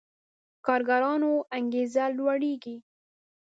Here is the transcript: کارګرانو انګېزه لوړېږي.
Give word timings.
کارګرانو 0.65 1.31
انګېزه 1.57 2.03
لوړېږي. 2.17 2.75